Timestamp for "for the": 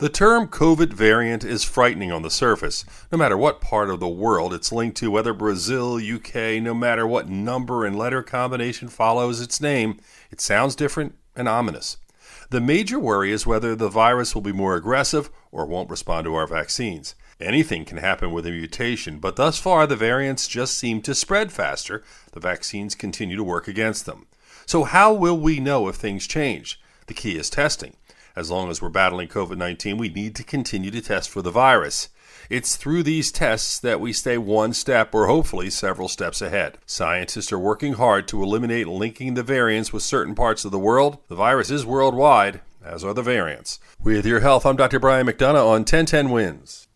31.30-31.52